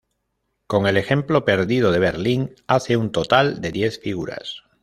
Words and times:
Con 0.65 0.87
el 0.87 0.97
ejemplo 0.97 1.45
perdido 1.45 1.91
de 1.91 1.99
Berlín, 1.99 2.55
hace 2.65 2.97
un 2.97 3.11
total 3.11 3.61
de 3.61 3.71
diez 3.71 3.99
figuras. 3.99 4.63